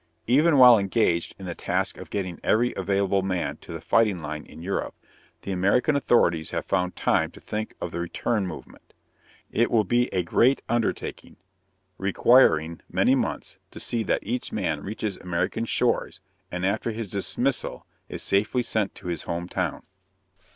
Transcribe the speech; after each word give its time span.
Even 0.25 0.57
while 0.57 0.79
engaged 0.79 1.35
in 1.37 1.45
the 1.45 1.53
task 1.53 1.95
of 1.99 2.09
getting 2.09 2.39
every 2.43 2.73
available 2.75 3.21
man 3.21 3.57
to 3.57 3.71
the 3.71 3.79
fighting 3.79 4.19
line 4.19 4.43
in 4.47 4.63
Europe, 4.63 4.95
the 5.43 5.51
American 5.51 5.95
authorities 5.95 6.49
have 6.49 6.65
found 6.65 6.95
time 6.95 7.29
to 7.29 7.39
think 7.39 7.75
of 7.79 7.91
the 7.91 7.99
return 7.99 8.47
movement. 8.47 8.95
It 9.51 9.69
will 9.69 9.83
be 9.83 10.07
a 10.07 10.23
great 10.23 10.63
undertaking, 10.67 11.37
requiring 11.99 12.81
many 12.91 13.13
months, 13.13 13.59
to 13.69 13.79
see 13.79 14.01
that 14.05 14.23
each 14.23 14.51
man 14.51 14.81
reaches 14.81 15.17
American 15.17 15.65
shores 15.65 16.19
and 16.49 16.65
after 16.65 16.89
his 16.89 17.07
dismissal 17.11 17.85
is 18.09 18.23
safely 18.23 18.63
sent 18.63 18.95
to 18.95 19.05
his 19.07 19.21
home 19.29 19.47
town. 19.47 19.83